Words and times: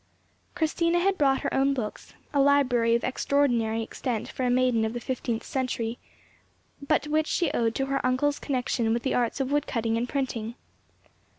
Christina 0.55 0.97
had 0.99 1.15
brought 1.15 1.41
her 1.41 1.53
own 1.53 1.75
books—a 1.75 2.39
library 2.41 2.95
of 2.95 3.03
extraordinary 3.03 3.83
extent 3.83 4.27
for 4.29 4.43
a 4.43 4.49
maiden 4.49 4.83
of 4.83 4.93
the 4.93 4.99
fifteenth 4.99 5.43
century, 5.43 5.99
but 6.81 7.05
which 7.05 7.27
she 7.27 7.51
owed 7.51 7.75
to 7.75 7.85
her 7.85 8.03
uncle's 8.03 8.39
connexion 8.39 8.93
with 8.95 9.03
the 9.03 9.13
arts 9.13 9.39
of 9.39 9.51
wood 9.51 9.67
cutting 9.67 9.97
and 9.97 10.09
printing. 10.09 10.55